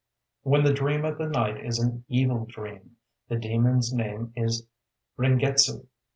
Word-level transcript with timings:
"When 0.41 0.63
the 0.63 0.73
dream 0.73 1.05
of 1.05 1.19
the 1.19 1.27
night 1.27 1.63
is 1.63 1.77
an 1.77 2.05
evil 2.07 2.45
dream, 2.47 2.95
the 3.27 3.35
demon's 3.37 3.93
name 3.93 4.33
is 4.35 4.65
Ringetsu...." 5.15 5.85